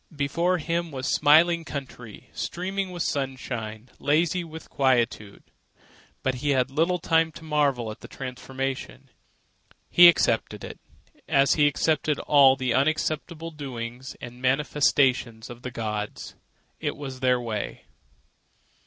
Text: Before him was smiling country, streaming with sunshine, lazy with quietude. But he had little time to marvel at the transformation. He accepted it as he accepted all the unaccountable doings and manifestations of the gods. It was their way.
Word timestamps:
Before 0.15 0.57
him 0.57 0.89
was 0.89 1.13
smiling 1.13 1.63
country, 1.63 2.31
streaming 2.33 2.89
with 2.89 3.03
sunshine, 3.03 3.91
lazy 3.99 4.43
with 4.43 4.67
quietude. 4.67 5.43
But 6.23 6.33
he 6.41 6.49
had 6.57 6.71
little 6.71 6.97
time 6.97 7.31
to 7.33 7.43
marvel 7.43 7.91
at 7.91 7.99
the 7.99 8.07
transformation. 8.07 9.11
He 9.91 10.07
accepted 10.07 10.63
it 10.63 10.79
as 11.27 11.53
he 11.53 11.67
accepted 11.67 12.17
all 12.17 12.55
the 12.55 12.73
unaccountable 12.73 13.51
doings 13.51 14.15
and 14.19 14.41
manifestations 14.41 15.51
of 15.51 15.61
the 15.61 15.69
gods. 15.69 16.33
It 16.79 16.97
was 16.97 17.19
their 17.19 17.39
way. 17.39 17.85